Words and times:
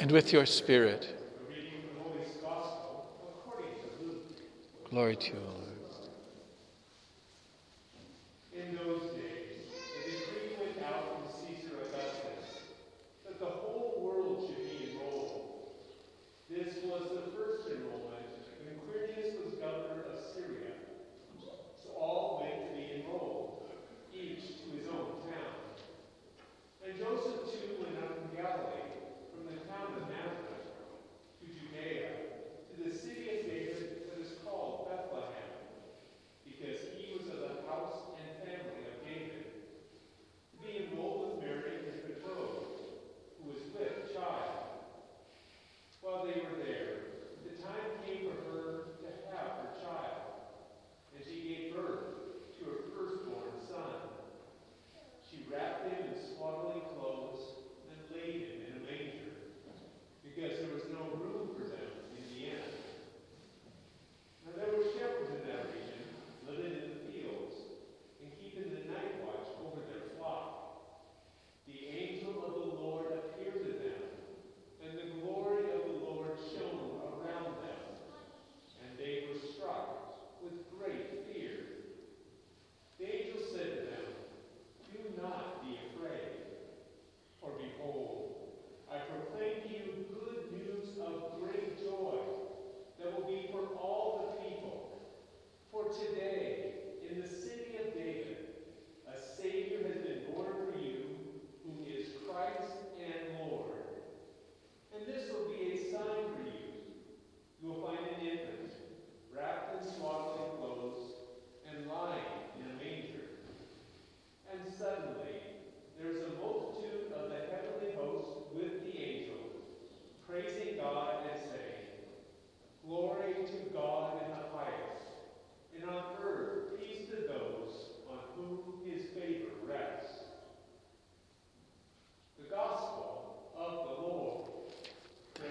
and 0.00 0.10
with 0.10 0.32
your 0.32 0.46
spirit. 0.46 1.16
Glory 4.90 5.16
to 5.16 5.26
you, 5.28 5.69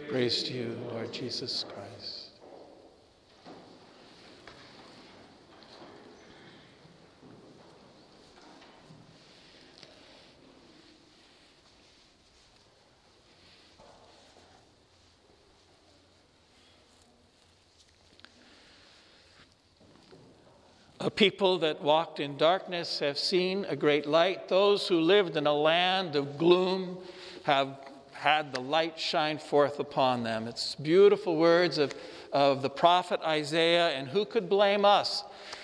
Praise 0.09 0.41
to 0.41 0.53
you, 0.53 0.75
Lord 0.91 1.13
Jesus 1.13 1.63
Christ. 1.71 2.29
A 20.99 21.11
people 21.11 21.59
that 21.59 21.83
walked 21.83 22.19
in 22.19 22.35
darkness 22.35 22.97
have 22.97 23.19
seen 23.19 23.63
a 23.65 23.75
great 23.75 24.07
light. 24.07 24.47
Those 24.47 24.87
who 24.87 25.01
lived 25.01 25.37
in 25.37 25.45
a 25.45 25.53
land 25.53 26.15
of 26.15 26.39
gloom 26.39 26.97
have 27.43 27.77
had 28.19 28.53
the 28.53 28.59
light 28.59 28.99
shine 28.99 29.37
forth 29.37 29.79
upon 29.79 30.23
them. 30.23 30.45
It's 30.45 30.75
beautiful 30.75 31.37
words 31.37 31.77
of, 31.77 31.95
of 32.33 32.61
the 32.61 32.69
prophet 32.69 33.21
Isaiah, 33.21 33.91
and 33.91 34.09
who 34.09 34.25
could 34.25 34.49
blame 34.49 34.83
us 34.83 35.23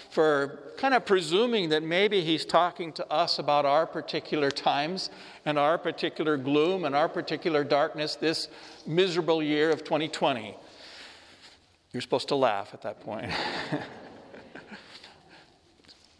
for 0.10 0.60
kind 0.78 0.94
of 0.94 1.06
presuming 1.06 1.68
that 1.70 1.84
maybe 1.84 2.22
he's 2.22 2.46
talking 2.46 2.94
to 2.94 3.12
us 3.12 3.40
about 3.40 3.66
our 3.66 3.86
particular 3.86 4.50
times 4.50 5.10
and 5.46 5.60
our 5.60 5.78
particular 5.78 6.38
gloom 6.38 6.86
and 6.86 6.96
our 6.96 7.10
particular 7.10 7.66
darkness 7.66 8.16
this 8.16 8.48
miserable 8.88 9.44
year 9.44 9.70
of 9.70 9.84
2020. 9.84 10.56
You're 11.92 12.02
supposed 12.02 12.30
to 12.30 12.36
laugh 12.36 12.70
at 12.74 12.82
that 12.84 13.02
point. 13.02 13.30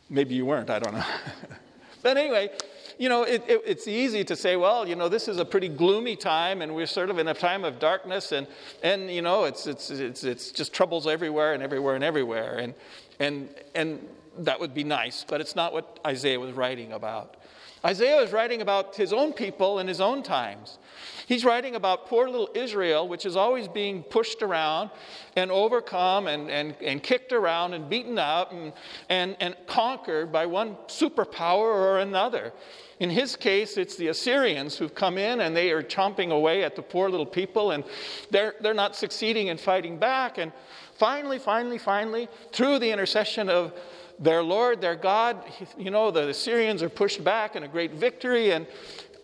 maybe 0.10 0.36
you 0.36 0.46
weren't, 0.46 0.70
I 0.70 0.80
don't 0.80 0.96
know. 0.96 1.06
but 2.04 2.18
anyway, 2.18 2.50
you 2.98 3.10
know, 3.10 3.24
it, 3.24 3.44
it, 3.48 3.62
it's 3.66 3.88
easy 3.88 4.24
to 4.24 4.36
say, 4.36 4.56
well, 4.56 4.88
you 4.88 4.96
know, 4.96 5.10
this 5.10 5.28
is 5.28 5.38
a 5.38 5.46
pretty 5.46 5.70
gloomy 5.70 6.16
time 6.16 6.62
and 6.62 6.74
we're 6.76 6.86
sort 6.86 7.10
of 7.10 7.20
in 7.20 7.28
a 7.28 7.34
time 7.34 7.64
of 7.64 7.80
darkness 7.80 8.32
and, 8.32 8.48
and 8.84 9.10
you 9.12 9.22
know, 9.22 9.46
it's, 9.46 9.68
it's, 9.68 9.90
it's, 9.90 10.24
it's 10.24 10.52
just 10.52 10.74
troubles 10.74 11.08
everywhere 11.08 11.54
and 11.54 11.62
everywhere 11.62 11.96
and 11.96 12.04
everywhere. 12.04 12.58
And, 12.58 12.74
and, 13.20 13.50
and 13.74 14.08
that 14.40 14.60
would 14.60 14.74
be 14.74 14.84
nice, 14.84 15.26
but 15.28 15.42
it's 15.42 15.56
not 15.56 15.74
what 15.74 16.00
Isaiah 16.06 16.40
was 16.40 16.54
writing 16.54 16.92
about. 16.92 17.38
Isaiah 17.86 18.22
is 18.22 18.32
writing 18.32 18.62
about 18.62 18.96
his 18.96 19.14
own 19.14 19.32
people 19.32 19.78
in 19.78 19.88
his 19.88 20.02
own 20.02 20.24
times. 20.24 20.80
He's 21.28 21.46
writing 21.46 21.76
about 21.76 22.08
poor 22.08 22.28
little 22.28 22.50
Israel, 22.56 23.08
which 23.08 23.28
is 23.28 23.36
always 23.36 23.68
being 23.68 24.02
pushed 24.02 24.42
around 24.42 24.90
and 25.36 25.52
overcome 25.52 26.26
and, 26.26 26.50
and, 26.50 26.76
and 26.82 27.04
kicked 27.04 27.32
around 27.32 27.74
and 27.74 27.88
beaten 27.88 28.18
up 28.18 28.52
and, 28.52 28.74
and, 29.10 29.36
and 29.40 29.56
conquered 29.68 30.32
by 30.32 30.48
one 30.48 30.76
superpower 30.88 31.66
or 31.66 32.00
another. 32.00 32.54
In 33.00 33.10
his 33.10 33.36
case, 33.36 33.78
it's 33.78 33.96
the 33.96 34.08
Assyrians 34.08 34.78
who've 34.78 34.96
come 34.96 35.18
in 35.18 35.42
and 35.42 35.56
they 35.56 35.72
are 35.72 35.84
chomping 35.84 36.32
away 36.32 36.64
at 36.64 36.76
the 36.76 36.82
poor 36.82 37.10
little 37.10 37.26
people 37.26 37.72
and 37.72 37.84
they're, 38.32 38.56
they're 38.62 38.74
not 38.74 38.96
succeeding 38.96 39.48
in 39.48 39.58
fighting 39.58 39.98
back. 39.98 40.40
And 40.40 40.52
finally, 40.94 41.38
finally, 41.38 41.78
finally, 41.78 42.30
through 42.52 42.80
the 42.80 42.90
intercession 42.90 43.50
of 43.50 43.74
their 44.20 44.44
Lord, 44.44 44.82
their 44.82 44.96
God, 44.96 45.44
you 45.78 45.92
know, 45.92 46.12
the 46.12 46.30
Assyrians 46.30 46.82
are 46.82 46.90
pushed 46.90 47.24
back 47.24 47.56
in 47.56 47.64
a 47.64 47.68
great 47.68 47.92
victory 47.92 48.52
and 48.52 48.68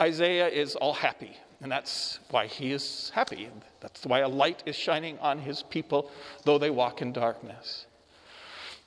Isaiah 0.01 0.47
is 0.47 0.75
all 0.75 0.93
happy. 0.93 1.38
And 1.61 1.71
that's 1.71 2.19
why 2.31 2.47
he 2.47 2.71
is 2.71 3.11
happy. 3.13 3.49
That's 3.81 4.05
why 4.05 4.19
a 4.19 4.27
light 4.27 4.63
is 4.65 4.75
shining 4.75 5.19
on 5.19 5.39
his 5.39 5.63
people, 5.63 6.09
though 6.43 6.57
they 6.57 6.71
walk 6.71 7.01
in 7.01 7.13
darkness. 7.13 7.85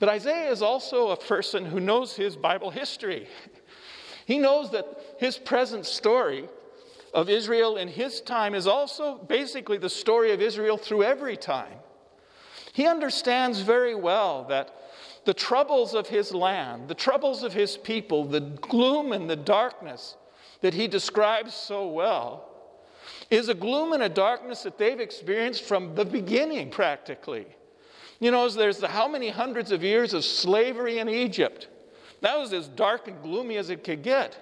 But 0.01 0.09
Isaiah 0.09 0.51
is 0.51 0.61
also 0.61 1.11
a 1.11 1.17
person 1.17 1.65
who 1.65 1.79
knows 1.79 2.15
his 2.15 2.37
Bible 2.37 2.71
history. 2.71 3.29
He 4.27 4.39
knows 4.39 4.71
that 4.73 4.87
his 5.19 5.39
present 5.39 5.87
story 5.87 6.49
of 7.13 7.31
Israel 7.31 7.77
in 7.77 7.87
his 7.87 8.21
time 8.21 8.55
is 8.55 8.67
also 8.67 9.19
basically 9.19 9.79
the 9.79 9.89
story 9.89 10.33
of 10.33 10.43
Israel 10.43 10.77
through 10.77 11.05
every 11.05 11.37
time. 11.37 11.79
He 12.73 12.87
understands 12.89 13.61
very 13.61 13.95
well 13.95 14.45
that 14.49 14.75
the 15.25 15.35
troubles 15.35 15.95
of 15.95 16.09
his 16.09 16.33
land, 16.33 16.89
the 16.89 16.95
troubles 16.95 17.43
of 17.43 17.53
his 17.53 17.77
people, 17.77 18.25
the 18.25 18.41
gloom 18.41 19.13
and 19.13 19.29
the 19.29 19.37
darkness 19.37 20.17
that 20.61 20.75
he 20.75 20.87
describes 20.87 21.55
so 21.55 21.89
well, 21.89 22.51
is 23.31 23.49
a 23.49 23.55
gloom 23.55 23.93
and 23.93 24.03
a 24.03 24.09
darkness 24.09 24.63
that 24.63 24.79
they've 24.79 25.01
experienced 25.01 25.65
from 25.65 25.95
the 25.95 26.05
beginning, 26.05 26.71
practically. 26.71 27.47
You 28.21 28.31
know, 28.31 28.49
there's 28.49 28.79
the 28.79 28.89
how 28.89 29.09
many 29.09 29.29
hundreds 29.29 29.71
of 29.73 29.83
years 29.83 30.15
of 30.15 30.25
slavery 30.25 30.99
in 30.99 31.09
Egypt. 31.09 31.69
That 32.21 32.39
was 32.39 32.53
as 32.53 32.69
dark 32.69 33.09
and 33.09 33.23
gloomy 33.23 33.57
as 33.57 33.71
it 33.71 33.85
could 33.85 34.03
get. 34.03 34.41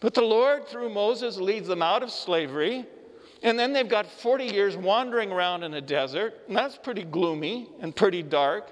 But 0.00 0.14
the 0.14 0.22
Lord, 0.22 0.66
through 0.66 0.90
Moses, 0.90 1.36
leads 1.36 1.68
them 1.68 1.82
out 1.82 2.02
of 2.02 2.10
slavery. 2.10 2.86
And 3.42 3.58
then 3.58 3.72
they've 3.72 3.88
got 3.88 4.06
40 4.06 4.46
years 4.46 4.76
wandering 4.76 5.30
around 5.30 5.64
in 5.64 5.74
a 5.74 5.80
desert. 5.80 6.34
And 6.48 6.56
that's 6.56 6.78
pretty 6.78 7.04
gloomy 7.04 7.68
and 7.80 7.94
pretty 7.94 8.22
dark. 8.22 8.70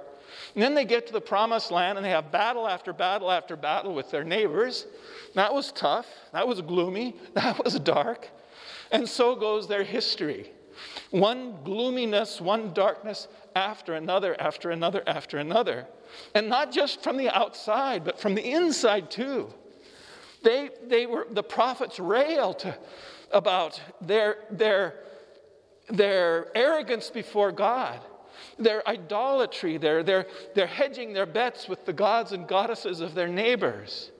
And 0.54 0.62
then 0.62 0.74
they 0.74 0.84
get 0.84 1.06
to 1.06 1.12
the 1.12 1.20
promised 1.20 1.70
land 1.70 1.96
and 1.96 2.04
they 2.04 2.10
have 2.10 2.30
battle 2.30 2.68
after 2.68 2.92
battle 2.92 3.30
after 3.30 3.56
battle 3.56 3.94
with 3.94 4.10
their 4.10 4.24
neighbors. 4.24 4.86
That 5.34 5.52
was 5.52 5.72
tough. 5.72 6.06
That 6.32 6.46
was 6.46 6.60
gloomy. 6.60 7.16
That 7.34 7.62
was 7.64 7.78
dark. 7.78 8.28
And 8.90 9.08
so 9.08 9.34
goes 9.34 9.66
their 9.66 9.82
history. 9.82 10.50
One 11.10 11.56
gloominess, 11.64 12.40
one 12.40 12.72
darkness 12.72 13.28
after 13.54 13.94
another, 13.94 14.38
after 14.40 14.70
another, 14.70 15.02
after 15.06 15.38
another. 15.38 15.86
And 16.34 16.48
not 16.48 16.72
just 16.72 17.02
from 17.02 17.16
the 17.16 17.30
outside, 17.30 18.04
but 18.04 18.18
from 18.18 18.34
the 18.34 18.44
inside 18.44 19.10
too. 19.10 19.52
They, 20.42 20.70
they 20.86 21.06
were, 21.06 21.26
the 21.30 21.42
prophets 21.42 21.98
railed 21.98 22.72
about 23.30 23.80
their, 24.00 24.38
their, 24.50 24.94
their 25.88 26.56
arrogance 26.56 27.10
before 27.10 27.52
God, 27.52 28.00
their 28.58 28.86
idolatry, 28.88 29.76
their, 29.78 30.02
their, 30.02 30.26
their 30.54 30.66
hedging 30.66 31.12
their 31.12 31.26
bets 31.26 31.68
with 31.68 31.84
the 31.86 31.92
gods 31.92 32.32
and 32.32 32.46
goddesses 32.46 33.00
of 33.00 33.14
their 33.14 33.28
neighbors. 33.28 34.10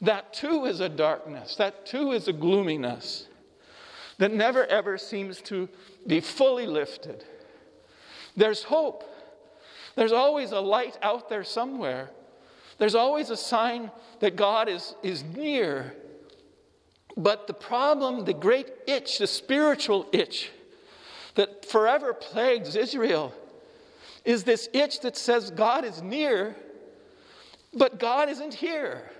That 0.00 0.32
too 0.32 0.64
is 0.64 0.80
a 0.80 0.88
darkness, 0.88 1.56
that 1.56 1.86
too 1.86 2.12
is 2.12 2.28
a 2.28 2.32
gloominess 2.32 3.28
that 4.18 4.32
never 4.32 4.64
ever 4.66 4.98
seems 4.98 5.40
to 5.42 5.68
be 6.06 6.20
fully 6.20 6.66
lifted. 6.66 7.24
There's 8.36 8.62
hope. 8.62 9.04
There's 9.96 10.12
always 10.12 10.52
a 10.52 10.60
light 10.60 10.98
out 11.02 11.28
there 11.28 11.44
somewhere. 11.44 12.10
There's 12.78 12.94
always 12.94 13.30
a 13.30 13.36
sign 13.36 13.90
that 14.20 14.36
God 14.36 14.68
is, 14.68 14.94
is 15.02 15.22
near. 15.22 15.94
But 17.16 17.46
the 17.46 17.54
problem, 17.54 18.24
the 18.24 18.34
great 18.34 18.68
itch, 18.88 19.18
the 19.18 19.26
spiritual 19.26 20.06
itch 20.12 20.50
that 21.36 21.64
forever 21.64 22.12
plagues 22.12 22.74
Israel 22.76 23.32
is 24.24 24.44
this 24.44 24.68
itch 24.72 25.00
that 25.00 25.16
says 25.16 25.50
God 25.50 25.84
is 25.84 26.02
near, 26.02 26.56
but 27.74 27.98
God 27.98 28.28
isn't 28.28 28.54
here. 28.54 29.10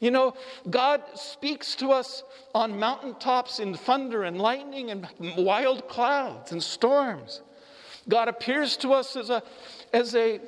You 0.00 0.12
know, 0.12 0.34
God 0.70 1.02
speaks 1.14 1.74
to 1.76 1.90
us 1.90 2.22
on 2.54 2.78
mountaintops 2.78 3.58
in 3.58 3.74
thunder 3.74 4.22
and 4.22 4.40
lightning 4.40 4.90
and 4.90 5.08
wild 5.36 5.88
clouds 5.88 6.52
and 6.52 6.62
storms. 6.62 7.42
God 8.08 8.28
appears 8.28 8.76
to 8.78 8.92
us 8.92 9.16
as 9.16 9.30
a, 9.30 9.42
as 9.92 10.14
a, 10.14 10.40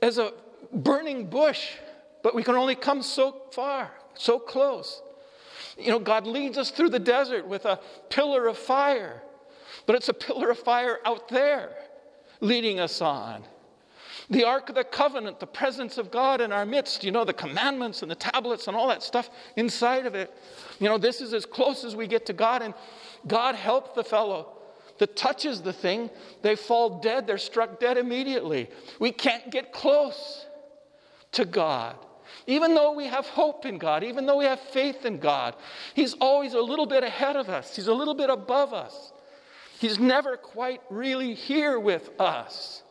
as 0.00 0.18
a 0.18 0.32
burning 0.72 1.26
bush, 1.26 1.72
but 2.22 2.34
we 2.34 2.44
can 2.44 2.54
only 2.54 2.76
come 2.76 3.02
so 3.02 3.42
far, 3.50 3.90
so 4.14 4.38
close. 4.38 5.02
You 5.76 5.90
know, 5.90 5.98
God 5.98 6.26
leads 6.26 6.56
us 6.56 6.70
through 6.70 6.90
the 6.90 7.00
desert 7.00 7.46
with 7.46 7.64
a 7.64 7.80
pillar 8.08 8.46
of 8.46 8.56
fire, 8.56 9.20
but 9.84 9.96
it's 9.96 10.08
a 10.08 10.14
pillar 10.14 10.50
of 10.50 10.58
fire 10.60 11.00
out 11.04 11.28
there 11.28 11.76
leading 12.40 12.80
us 12.80 13.00
on. 13.00 13.44
The 14.28 14.44
Ark 14.44 14.68
of 14.68 14.74
the 14.74 14.84
Covenant, 14.84 15.38
the 15.38 15.46
presence 15.46 15.98
of 15.98 16.10
God 16.10 16.40
in 16.40 16.52
our 16.52 16.66
midst, 16.66 17.04
you 17.04 17.12
know, 17.12 17.24
the 17.24 17.32
commandments 17.32 18.02
and 18.02 18.10
the 18.10 18.16
tablets 18.16 18.66
and 18.66 18.76
all 18.76 18.88
that 18.88 19.02
stuff 19.02 19.30
inside 19.56 20.04
of 20.04 20.14
it. 20.14 20.32
You 20.80 20.88
know, 20.88 20.98
this 20.98 21.20
is 21.20 21.32
as 21.32 21.46
close 21.46 21.84
as 21.84 21.94
we 21.94 22.06
get 22.06 22.26
to 22.26 22.32
God. 22.32 22.62
And 22.62 22.74
God 23.26 23.54
help 23.54 23.94
the 23.94 24.02
fellow 24.02 24.56
that 24.98 25.14
touches 25.14 25.62
the 25.62 25.72
thing. 25.72 26.10
They 26.42 26.56
fall 26.56 27.00
dead, 27.00 27.26
they're 27.26 27.38
struck 27.38 27.78
dead 27.78 27.98
immediately. 27.98 28.68
We 28.98 29.12
can't 29.12 29.50
get 29.50 29.72
close 29.72 30.46
to 31.32 31.44
God. 31.44 31.96
Even 32.48 32.74
though 32.74 32.92
we 32.92 33.06
have 33.06 33.26
hope 33.26 33.66
in 33.66 33.78
God, 33.78 34.02
even 34.04 34.26
though 34.26 34.38
we 34.38 34.44
have 34.44 34.60
faith 34.60 35.04
in 35.04 35.18
God, 35.18 35.54
He's 35.94 36.14
always 36.14 36.54
a 36.54 36.60
little 36.60 36.86
bit 36.86 37.04
ahead 37.04 37.36
of 37.36 37.48
us, 37.48 37.76
He's 37.76 37.86
a 37.88 37.94
little 37.94 38.14
bit 38.14 38.30
above 38.30 38.72
us. 38.72 39.12
He's 39.78 39.98
never 39.98 40.36
quite 40.36 40.80
really 40.88 41.34
here 41.34 41.78
with 41.78 42.10
us. 42.18 42.82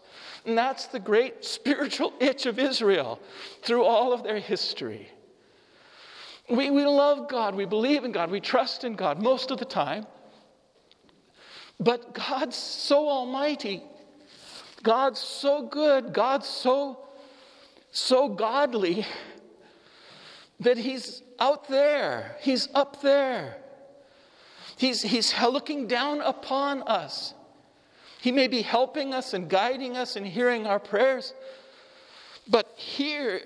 And 0.46 0.58
that's 0.58 0.86
the 0.88 1.00
great 1.00 1.44
spiritual 1.46 2.14
itch 2.20 2.46
of 2.46 2.60
Israel 2.60 3.20
through 3.64 3.84
all 3.84 4.14
of 4.14 4.24
their 4.24 4.40
history. 4.40 5.10
We, 6.48 6.70
we 6.70 6.86
love 6.86 7.28
God, 7.28 7.56
we 7.56 7.66
believe 7.66 8.04
in 8.04 8.12
God, 8.12 8.30
we 8.30 8.40
trust 8.40 8.84
in 8.84 8.94
God 8.94 9.22
most 9.22 9.50
of 9.50 9.58
the 9.58 9.66
time. 9.66 10.06
But 11.80 12.14
God's 12.14 12.56
so 12.56 13.10
almighty, 13.10 13.82
God's 14.84 15.20
so 15.20 15.64
good, 15.64 16.14
God's 16.14 16.48
so, 16.48 17.00
so 17.92 18.30
godly 18.30 19.06
that 20.60 20.78
He's 20.78 21.24
out 21.40 21.68
there, 21.68 22.38
He's 22.42 22.70
up 22.76 23.02
there. 23.02 23.58
He's, 24.78 25.02
he's 25.02 25.34
looking 25.40 25.88
down 25.88 26.22
upon 26.22 26.84
us. 26.84 27.34
He 28.22 28.32
may 28.32 28.48
be 28.48 28.62
helping 28.62 29.14
us 29.14 29.34
and 29.34 29.50
guiding 29.50 29.96
us 29.96 30.16
and 30.16 30.26
hearing 30.26 30.66
our 30.66 30.80
prayers. 30.80 31.34
But 32.48 32.74
here, 32.76 33.42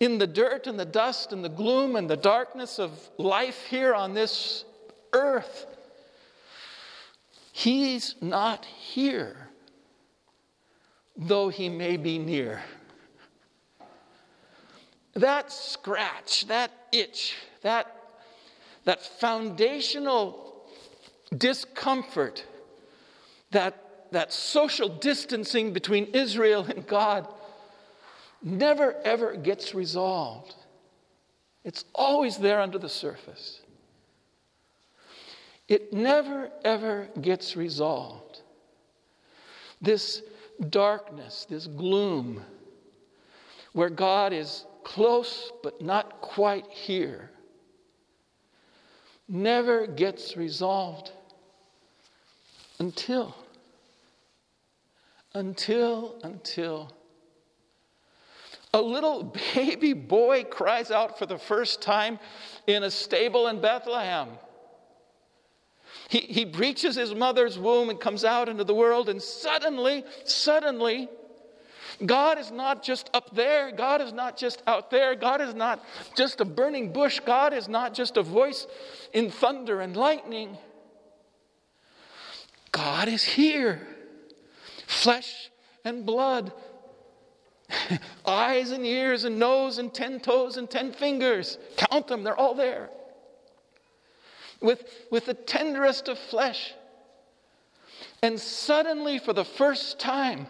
in 0.00 0.18
the 0.18 0.26
dirt 0.26 0.66
and 0.66 0.78
the 0.78 0.84
dust 0.84 1.32
and 1.32 1.44
the 1.44 1.48
gloom 1.48 1.96
and 1.96 2.08
the 2.08 2.16
darkness 2.16 2.78
of 2.78 3.10
life 3.18 3.64
here 3.66 3.94
on 3.94 4.14
this 4.14 4.64
earth, 5.12 5.66
He's 7.52 8.14
not 8.20 8.64
here, 8.64 9.48
though 11.16 11.48
He 11.48 11.68
may 11.68 11.96
be 11.96 12.18
near. 12.18 12.62
That 15.14 15.50
scratch, 15.50 16.46
that 16.46 16.70
itch, 16.92 17.34
that, 17.62 17.97
that 18.88 19.02
foundational 19.02 20.64
discomfort, 21.36 22.42
that 23.50 24.08
that 24.12 24.32
social 24.32 24.88
distancing 24.88 25.74
between 25.74 26.04
Israel 26.14 26.64
and 26.64 26.86
God 26.86 27.28
never 28.42 28.94
ever 29.04 29.36
gets 29.36 29.74
resolved. 29.74 30.54
It's 31.64 31.84
always 31.94 32.38
there 32.38 32.62
under 32.62 32.78
the 32.78 32.88
surface. 32.88 33.60
It 35.68 35.92
never 35.92 36.50
ever 36.64 37.10
gets 37.20 37.56
resolved. 37.56 38.40
This 39.82 40.22
darkness, 40.70 41.46
this 41.50 41.66
gloom, 41.66 42.42
where 43.74 43.90
God 43.90 44.32
is 44.32 44.64
close 44.82 45.52
but 45.62 45.82
not 45.82 46.22
quite 46.22 46.64
here, 46.70 47.28
never 49.28 49.86
gets 49.86 50.36
resolved 50.36 51.12
until 52.78 53.34
until, 55.34 56.18
until 56.22 56.92
a 58.74 58.80
little 58.80 59.22
baby 59.54 59.92
boy 59.92 60.44
cries 60.44 60.90
out 60.90 61.18
for 61.18 61.26
the 61.26 61.38
first 61.38 61.80
time 61.80 62.18
in 62.66 62.82
a 62.82 62.90
stable 62.90 63.46
in 63.48 63.60
Bethlehem. 63.60 64.28
He, 66.08 66.18
he 66.20 66.44
breaches 66.44 66.96
his 66.96 67.14
mother's 67.14 67.58
womb 67.58 67.90
and 67.90 67.98
comes 67.98 68.24
out 68.24 68.48
into 68.48 68.64
the 68.64 68.74
world, 68.74 69.08
and 69.08 69.22
suddenly, 69.22 70.04
suddenly, 70.24 71.08
God 72.04 72.38
is 72.38 72.50
not 72.50 72.82
just 72.82 73.10
up 73.12 73.34
there. 73.34 73.72
God 73.72 74.00
is 74.00 74.12
not 74.12 74.36
just 74.36 74.62
out 74.66 74.90
there. 74.90 75.16
God 75.16 75.40
is 75.40 75.54
not 75.54 75.84
just 76.16 76.40
a 76.40 76.44
burning 76.44 76.92
bush. 76.92 77.20
God 77.20 77.52
is 77.52 77.68
not 77.68 77.92
just 77.92 78.16
a 78.16 78.22
voice 78.22 78.66
in 79.12 79.30
thunder 79.30 79.80
and 79.80 79.96
lightning. 79.96 80.56
God 82.70 83.08
is 83.08 83.24
here 83.24 83.86
flesh 84.86 85.50
and 85.84 86.06
blood, 86.06 86.52
eyes 88.26 88.70
and 88.70 88.84
ears 88.84 89.24
and 89.24 89.38
nose 89.38 89.78
and 89.78 89.92
ten 89.92 90.18
toes 90.18 90.56
and 90.56 90.68
ten 90.68 90.92
fingers. 90.92 91.58
Count 91.76 92.08
them, 92.08 92.24
they're 92.24 92.36
all 92.36 92.54
there. 92.54 92.88
With, 94.60 94.84
with 95.10 95.26
the 95.26 95.34
tenderest 95.34 96.08
of 96.08 96.18
flesh. 96.18 96.72
And 98.22 98.40
suddenly, 98.40 99.18
for 99.18 99.32
the 99.32 99.44
first 99.44 100.00
time, 100.00 100.46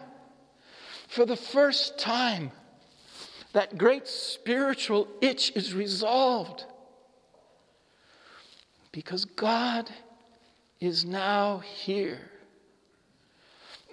for 1.09 1.25
the 1.25 1.35
first 1.35 1.97
time, 1.97 2.51
that 3.53 3.79
great 3.79 4.07
spiritual 4.07 5.07
itch 5.21 5.51
is 5.55 5.73
resolved. 5.73 6.65
Because 8.91 9.25
God 9.25 9.89
is 10.79 11.05
now 11.05 11.57
here. 11.59 12.19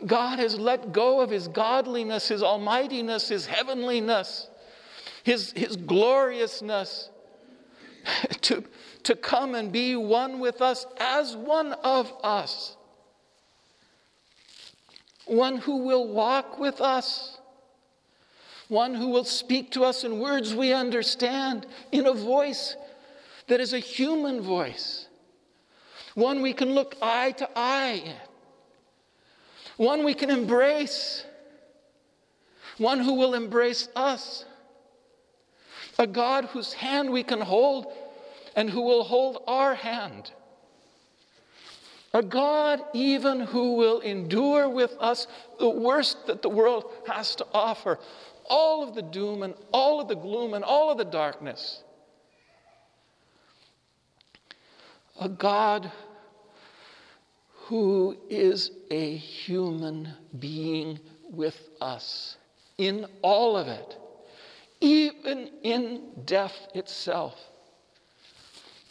God 0.05 0.39
has 0.39 0.59
let 0.59 0.93
go 0.93 1.23
of 1.23 1.31
his 1.31 1.49
godliness, 1.49 2.29
his 2.29 2.43
almightiness, 2.43 3.31
his 3.31 3.47
heavenliness, 3.47 4.51
his, 5.23 5.53
his 5.53 5.77
gloriousness 5.77 7.09
to, 8.43 8.63
to 9.05 9.17
come 9.17 9.55
and 9.55 9.73
be 9.73 9.97
one 9.97 10.39
with 10.39 10.61
us 10.61 10.85
as 10.99 11.35
one 11.35 11.73
of 11.73 12.13
us. 12.23 12.77
One 15.27 15.59
who 15.59 15.79
will 15.79 16.09
walk 16.09 16.59
with 16.59 16.81
us. 16.81 17.39
One 18.69 18.95
who 18.95 19.09
will 19.09 19.25
speak 19.25 19.73
to 19.73 19.85
us 19.85 20.03
in 20.03 20.19
words 20.19 20.55
we 20.55 20.73
understand, 20.73 21.67
in 21.93 22.07
a 22.07 22.13
voice 22.13 22.75
that 23.47 23.61
is 23.61 23.73
a 23.73 23.79
human 23.79 24.41
voice. 24.41 25.07
One 26.15 26.43
we 26.43 26.53
can 26.53 26.75
look 26.75 26.97
eye 27.01 27.31
to 27.33 27.49
eye 27.55 28.03
in 28.05 28.17
one 29.77 30.05
we 30.05 30.15
can 30.15 30.31
embrace, 30.31 31.25
one 32.79 33.01
who 33.01 33.15
will 33.15 33.35
embrace 33.35 33.89
us, 33.95 34.45
a 35.99 36.07
God 36.07 36.47
whose 36.47 36.73
hand 36.73 37.11
we 37.11 37.23
can 37.23 37.41
hold 37.41 37.87
and 38.55 38.71
who 38.71 38.83
will 38.83 39.05
hold 39.05 39.43
our 39.47 39.75
hand. 39.75 40.33
A 42.17 42.23
God 42.23 42.83
even 42.95 43.41
who 43.41 43.75
will 43.75 44.01
endure 44.01 44.71
with 44.71 44.97
us 45.01 45.27
the 45.59 45.69
worst 45.69 46.27
that 46.29 46.41
the 46.41 46.49
world 46.49 46.91
has 47.07 47.35
to 47.35 47.47
offer 47.53 47.99
all 48.49 48.89
of 48.89 48.95
the 48.95 49.03
doom 49.03 49.43
and 49.43 49.53
all 49.71 50.01
of 50.01 50.09
the 50.09 50.15
gloom 50.15 50.55
and 50.55 50.65
all 50.65 50.91
of 50.91 50.97
the 50.97 51.05
darkness. 51.05 51.83
A 55.21 55.29
God 55.29 55.93
who 57.67 58.17
is 58.31 58.71
a 58.91 59.15
human 59.17 60.09
being 60.39 60.99
with 61.31 61.69
us 61.83 62.39
in 62.79 63.05
all 63.21 63.59
of 63.59 63.69
it, 63.69 63.99
even 64.81 65.51
in 65.63 66.13
death 66.25 66.69
itself, 66.75 67.39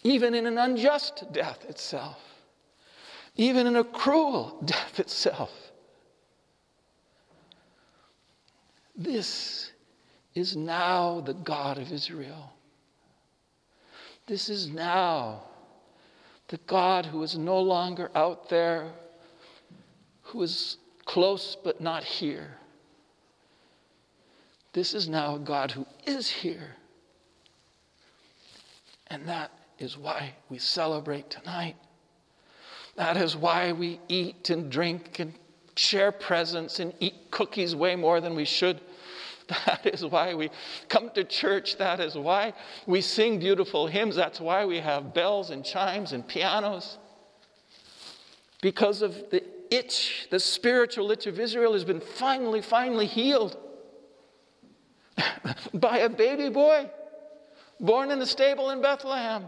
even 0.04 0.36
in 0.36 0.46
an 0.46 0.60
unjust 0.60 1.24
death 1.32 1.66
itself, 1.68 2.20
even 3.36 3.68
in 3.68 3.76
a 3.76 3.84
cruel 3.84 4.58
death 4.66 5.00
itself. 5.00 5.52
This 8.96 9.72
is 10.34 10.56
now 10.56 11.22
the 11.22 11.34
God 11.34 11.78
of 11.78 11.92
Israel. 11.92 12.54
This 14.28 14.50
is 14.50 14.68
now 14.70 15.44
the 16.48 16.58
God 16.66 17.06
who 17.06 17.22
is 17.24 17.38
no 17.38 17.60
longer 17.60 18.10
out 18.16 18.50
there, 18.50 18.92
who 20.22 20.42
is 20.42 20.78
close 21.06 21.58
but 21.62 21.82
not 21.82 22.04
here. 22.04 22.58
This 24.74 24.94
is 24.94 25.08
now 25.08 25.36
a 25.36 25.40
God 25.40 25.72
who 25.72 25.86
is 26.06 26.30
here. 26.30 26.76
And 29.08 29.28
that 29.28 29.52
is 29.80 29.98
why 29.98 30.34
we 30.50 30.58
celebrate 30.58 31.30
tonight. 31.30 31.76
That 32.96 33.18
is 33.18 33.36
why 33.36 33.74
we 33.74 34.00
eat 34.08 34.50
and 34.50 34.72
drink 34.72 35.20
and 35.20 35.34
share 35.76 36.12
presents 36.12 36.80
and 36.80 36.94
eat 37.00 37.30
cookies 37.32 37.76
way 37.76 37.96
more 37.96 38.22
than 38.22 38.36
we 38.36 38.46
should. 38.46 38.80
That 39.68 39.86
is 39.86 40.04
why 40.04 40.34
we 40.34 40.50
come 40.90 41.12
to 41.12 41.24
church. 41.24 41.78
That 41.78 42.00
is 42.00 42.18
why 42.18 42.54
we 42.88 43.02
sing 43.02 43.38
beautiful 43.38 43.86
hymns. 43.86 44.16
That's 44.16 44.42
why 44.42 44.66
we 44.66 44.80
have 44.80 45.14
bells 45.14 45.52
and 45.52 45.64
chimes 45.64 46.14
and 46.14 46.28
pianos. 46.28 46.98
Because 48.62 49.04
of 49.04 49.30
the 49.30 49.44
itch, 49.70 50.28
the 50.32 50.40
spiritual 50.40 51.12
itch 51.12 51.28
of 51.28 51.40
Israel 51.40 51.74
has 51.74 51.84
been 51.84 52.00
finally, 52.00 52.62
finally 52.62 53.06
healed 53.06 53.56
by 55.76 56.00
a 56.00 56.10
baby 56.10 56.50
boy 56.50 56.90
born 57.80 58.10
in 58.10 58.20
a 58.22 58.26
stable 58.26 58.72
in 58.72 58.82
Bethlehem. 58.82 59.48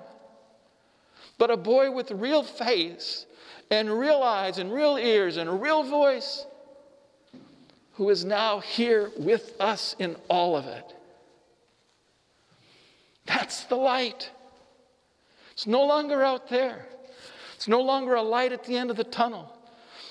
But 1.38 1.50
a 1.50 1.58
boy 1.58 1.92
with 1.92 2.12
real 2.12 2.44
face 2.44 3.25
and 3.69 3.91
real 3.91 4.21
eyes 4.21 4.57
and 4.57 4.74
real 4.74 4.97
ears 4.97 5.38
and 5.38 5.50
a 5.50 5.53
real 5.53 5.83
voice 5.83 6.45
who 7.93 8.09
is 8.09 8.24
now 8.24 8.59
here 8.59 9.12
with 9.17 9.53
us 9.59 9.95
in 10.00 10.15
all 10.29 10.55
of 10.55 10.65
it. 10.65 10.93
That's 13.25 13.63
the 13.65 13.75
light. 13.75 14.31
It's 15.51 15.67
no 15.67 15.86
longer 15.86 16.24
out 16.24 16.47
there. 16.50 16.86
It's 17.55 17.67
no 17.67 17.81
longer 17.81 18.15
a 18.15 18.21
light 18.21 18.51
at 18.51 18.63
the 18.63 18.77
end 18.77 18.91
of 18.91 18.97
the 18.97 19.03
tunnel. 19.03 19.51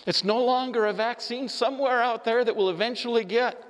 It's 0.06 0.24
no 0.24 0.44
longer 0.44 0.86
a 0.86 0.92
vaccine 0.92 1.48
somewhere 1.48 2.02
out 2.02 2.24
there 2.24 2.44
that 2.44 2.54
we'll 2.54 2.70
eventually 2.70 3.24
get. 3.24 3.62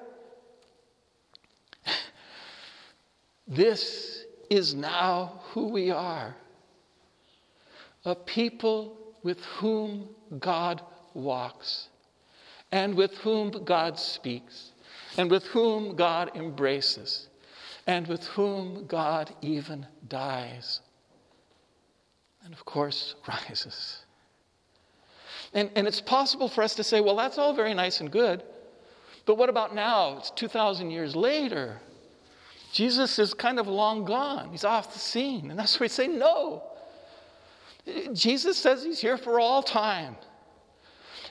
This 3.46 4.24
is 4.50 4.74
now 4.74 5.40
who 5.50 5.68
we 5.68 5.90
are 5.90 6.34
a 8.06 8.14
people 8.14 8.96
with 9.26 9.45
whom 9.59 10.09
God 10.38 10.80
walks 11.12 11.88
and 12.71 12.95
with 12.95 13.12
whom 13.18 13.50
God 13.64 13.99
speaks, 13.99 14.71
and 15.18 15.28
with 15.28 15.45
whom 15.47 15.97
God 15.97 16.30
embraces, 16.37 17.26
and 17.88 18.06
with 18.06 18.25
whom 18.28 18.87
God 18.87 19.35
even 19.42 19.85
dies, 20.06 20.80
and 22.45 22.54
of 22.54 22.64
course, 22.64 23.16
rises. 23.28 23.99
And, 25.52 25.71
and 25.75 25.88
it's 25.88 26.00
possible 26.00 26.49
for 26.49 26.62
us 26.62 26.76
to 26.76 26.85
say, 26.85 27.00
well, 27.00 27.16
that's 27.16 27.37
all 27.37 27.52
very 27.52 27.75
nice 27.75 27.99
and 27.99 28.12
good, 28.12 28.45
but 29.25 29.38
what 29.38 29.49
about 29.49 29.75
now? 29.75 30.18
It's 30.18 30.30
2,000 30.30 30.92
years 30.92 31.16
later. 31.16 31.80
Jesus 32.73 33.18
is 33.18 33.35
kind 33.35 33.59
of 33.59 33.66
long 33.66 34.04
gone, 34.04 34.50
he's 34.52 34.64
off 34.64 34.92
the 34.92 35.00
scene. 35.00 35.50
And 35.50 35.59
that's 35.59 35.80
where 35.80 35.87
we 35.87 35.88
say, 35.88 36.06
no. 36.06 36.75
Jesus 38.12 38.58
says 38.58 38.82
he's 38.82 39.00
here 39.00 39.16
for 39.16 39.38
all 39.38 39.62
time. 39.62 40.16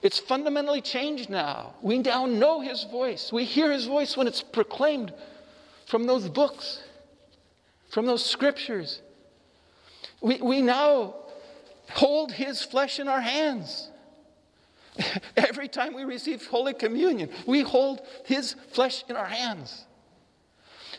It's 0.01 0.19
fundamentally 0.19 0.81
changed 0.81 1.29
now. 1.29 1.73
We 1.81 1.99
now 1.99 2.25
know 2.25 2.61
his 2.61 2.83
voice. 2.85 3.31
We 3.33 3.43
hear 3.43 3.71
his 3.71 3.85
voice 3.85 4.15
when 4.15 4.27
it's 4.27 4.41
proclaimed 4.41 5.13
from 5.87 6.05
those 6.05 6.29
books, 6.29 6.83
from 7.89 8.05
those 8.05 8.23
scriptures. 8.23 9.01
We, 10.21 10.41
we 10.41 10.61
now 10.61 11.15
hold 11.89 12.31
his 12.31 12.61
flesh 12.61 12.99
in 12.99 13.07
our 13.07 13.21
hands. 13.21 13.89
Every 15.37 15.67
time 15.67 15.93
we 15.93 16.03
receive 16.03 16.45
Holy 16.47 16.73
Communion, 16.73 17.29
we 17.45 17.61
hold 17.61 18.01
his 18.25 18.55
flesh 18.71 19.03
in 19.09 19.15
our 19.15 19.25
hands. 19.25 19.85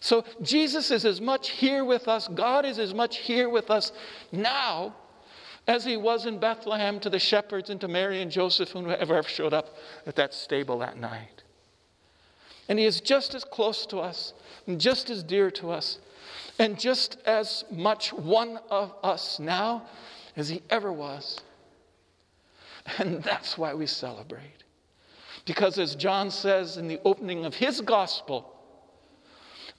So 0.01 0.25
Jesus 0.43 0.91
is 0.91 1.05
as 1.05 1.21
much 1.21 1.51
here 1.51 1.85
with 1.85 2.09
us, 2.09 2.29
God 2.29 2.67
is 2.67 2.79
as 2.79 2.93
much 2.93 3.19
here 3.19 3.49
with 3.49 3.71
us 3.71 3.93
now 4.31 4.95
as 5.67 5.85
he 5.85 5.97
was 5.97 6.27
in 6.27 6.39
Bethlehem 6.39 7.01
to 7.01 7.11
the 7.11 7.19
shepherds 7.19 7.71
and 7.71 7.81
to 7.81 7.89
Mary 7.89 8.23
and 8.23 8.31
Joseph 8.31 8.75
and 8.75 8.87
whoever 8.87 9.23
showed 9.25 9.53
up 9.53 9.77
at 10.07 10.17
that 10.17 10.33
stable 10.33 10.79
that 10.79 10.99
night. 10.99 11.43
And 12.69 12.79
he 12.79 12.85
is 12.85 13.01
just 13.01 13.35
as 13.35 13.45
close 13.45 13.87
to 13.87 13.99
us 13.99 14.33
and 14.67 14.81
just 14.81 15.11
as 15.11 15.23
dear 15.23 15.51
to 15.53 15.71
us 15.71 15.99
and 16.59 16.79
just 16.79 17.19
as 17.27 17.65
much 17.71 18.13
one 18.13 18.59
of 18.71 18.95
us 19.03 19.39
now 19.39 19.87
as 20.37 20.49
he 20.49 20.63
ever 20.71 20.93
was. 20.93 21.41
And 22.99 23.23
that's 23.23 23.59
why 23.59 23.75
we 23.75 23.87
celebrate. 23.87 24.63
Because 25.45 25.79
as 25.79 25.95
John 25.97 26.31
says 26.31 26.77
in 26.77 26.89
the 26.89 27.01
opening 27.05 27.45
of 27.45 27.55
his 27.55 27.81
gospel, 27.81 28.53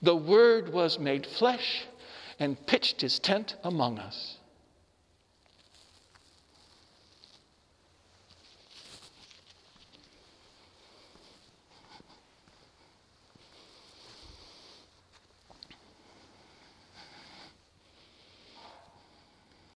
the 0.02 0.16
Word 0.16 0.72
was 0.72 0.98
made 0.98 1.26
flesh 1.26 1.84
and 2.38 2.66
pitched 2.66 3.00
his 3.00 3.18
tent 3.18 3.56
among 3.64 3.98
us. 3.98 4.37